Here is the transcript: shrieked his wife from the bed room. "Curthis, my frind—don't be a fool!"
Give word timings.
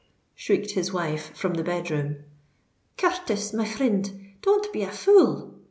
shrieked 0.33 0.71
his 0.71 0.91
wife 0.91 1.37
from 1.37 1.53
the 1.53 1.63
bed 1.63 1.91
room. 1.91 2.23
"Curthis, 2.97 3.53
my 3.53 3.65
frind—don't 3.65 4.73
be 4.73 4.81
a 4.81 4.89
fool!" 4.91 5.59